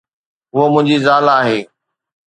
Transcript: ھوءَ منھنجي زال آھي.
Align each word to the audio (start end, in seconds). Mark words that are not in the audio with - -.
ھوءَ 0.53 0.67
منھنجي 0.73 0.97
زال 1.05 1.25
آھي. 1.37 1.57